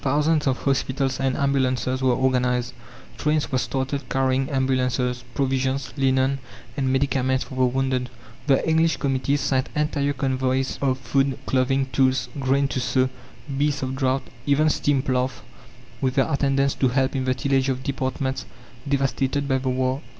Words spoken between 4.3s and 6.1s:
ambulances, provisions,